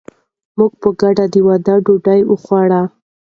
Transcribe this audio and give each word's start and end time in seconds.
موږ 0.57 0.71
په 0.81 0.89
ګډه 1.01 1.25
د 1.33 1.35
واده 1.47 1.75
ډوډۍ 1.85 2.19
وخوړه. 2.25 2.81